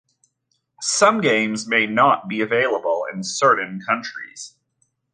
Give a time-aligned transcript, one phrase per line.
[0.81, 4.55] Some games may not be available in certain countries.